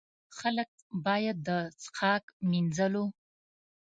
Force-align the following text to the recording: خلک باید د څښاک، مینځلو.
خلک 0.37 0.69
باید 1.05 1.37
د 1.47 1.49
څښاک، 1.81 2.23
مینځلو. 2.49 3.05